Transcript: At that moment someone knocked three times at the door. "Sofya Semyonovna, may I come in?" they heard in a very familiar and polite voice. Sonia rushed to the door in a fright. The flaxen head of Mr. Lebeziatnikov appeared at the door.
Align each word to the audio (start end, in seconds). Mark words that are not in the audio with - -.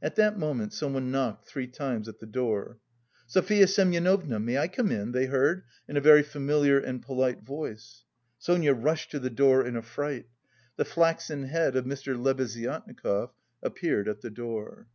At 0.00 0.14
that 0.14 0.38
moment 0.38 0.72
someone 0.72 1.10
knocked 1.10 1.48
three 1.48 1.66
times 1.66 2.08
at 2.08 2.20
the 2.20 2.26
door. 2.28 2.78
"Sofya 3.26 3.66
Semyonovna, 3.66 4.38
may 4.38 4.56
I 4.56 4.68
come 4.68 4.92
in?" 4.92 5.10
they 5.10 5.26
heard 5.26 5.64
in 5.88 5.96
a 5.96 6.00
very 6.00 6.22
familiar 6.22 6.78
and 6.78 7.02
polite 7.02 7.42
voice. 7.42 8.04
Sonia 8.38 8.72
rushed 8.72 9.10
to 9.10 9.18
the 9.18 9.30
door 9.30 9.66
in 9.66 9.74
a 9.74 9.82
fright. 9.82 10.26
The 10.76 10.84
flaxen 10.84 11.42
head 11.42 11.74
of 11.74 11.86
Mr. 11.86 12.16
Lebeziatnikov 12.16 13.30
appeared 13.60 14.06
at 14.08 14.20
the 14.20 14.30
door. 14.30 14.86